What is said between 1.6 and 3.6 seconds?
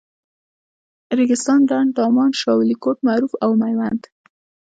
ډنډ، دامان، شاولیکوټ، معروف او